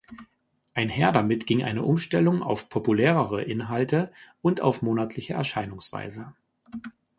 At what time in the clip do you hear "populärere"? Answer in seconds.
2.69-3.43